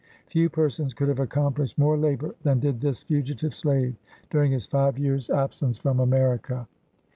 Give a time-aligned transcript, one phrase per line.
[0.25, 3.97] Few persons could have accomplished more labor than did this fugitive slave
[4.31, 6.67] during his five years' ab sence from America.